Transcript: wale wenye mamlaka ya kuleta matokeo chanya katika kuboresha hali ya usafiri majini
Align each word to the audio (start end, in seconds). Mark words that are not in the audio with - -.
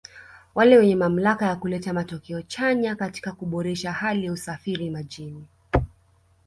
wale 0.55 0.77
wenye 0.77 0.95
mamlaka 0.95 1.45
ya 1.45 1.55
kuleta 1.55 1.93
matokeo 1.93 2.41
chanya 2.41 2.95
katika 2.95 3.31
kuboresha 3.31 3.91
hali 3.91 4.25
ya 4.25 4.31
usafiri 4.31 4.89
majini 4.89 5.47